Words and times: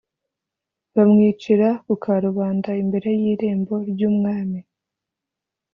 Bamwicira 0.95 1.67
ku 1.85 1.93
karubanda 2.03 2.69
imbere 2.83 3.09
y 3.21 3.23
irembo 3.33 3.73
ry 3.91 4.01
umwami 4.09 4.59